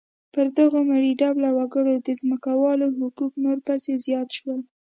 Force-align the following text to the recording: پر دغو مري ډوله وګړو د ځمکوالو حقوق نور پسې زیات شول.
پر 0.33 0.45
دغو 0.57 0.79
مري 0.89 1.13
ډوله 1.21 1.49
وګړو 1.57 1.95
د 2.05 2.09
ځمکوالو 2.21 2.87
حقوق 2.97 3.33
نور 3.43 3.57
پسې 3.67 3.93
زیات 4.05 4.29
شول. 4.37 4.61